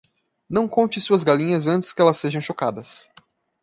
Não 0.49 0.67
conte 0.67 0.99
suas 0.99 1.23
galinhas 1.23 1.67
antes 1.67 1.93
que 1.93 2.01
elas 2.01 2.17
sejam 2.17 2.41
chocadas. 2.41 3.07